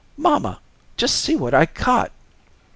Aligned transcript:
"Mamma, 0.17 0.59
just 0.97 1.13
see 1.17 1.35
what 1.35 1.53
I 1.53 1.67
caught." 1.67 2.11